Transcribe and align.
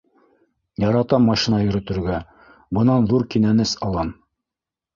Яратам 0.83 1.27
машина 1.31 1.59
йөрөтөргә, 1.67 2.17
бынан 2.81 3.09
ҙур 3.15 3.29
кинәнес 3.37 3.77
алам. 3.91 4.13